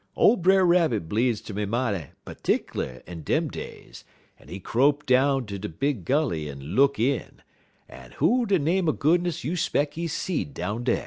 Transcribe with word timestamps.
"Ole 0.15 0.37
Brer 0.37 0.65
Rabbit 0.65 1.07
bleedz 1.07 1.45
ter 1.45 1.53
be 1.53 1.63
mighty 1.67 2.07
'tickler 2.41 3.03
in 3.05 3.21
dem 3.21 3.49
days, 3.49 4.03
en 4.39 4.47
he 4.47 4.59
crope 4.59 5.05
down 5.05 5.45
ter 5.45 5.59
de 5.59 5.69
big 5.69 6.05
gully 6.05 6.49
en 6.49 6.59
look 6.59 6.97
in, 6.99 7.43
en 7.87 8.09
who 8.13 8.47
de 8.47 8.57
name 8.57 8.89
er 8.89 8.93
goodness 8.93 9.43
you 9.43 9.55
'speck 9.55 9.93
he 9.93 10.07
seed 10.07 10.55
down 10.55 10.83
dar?" 10.83 10.99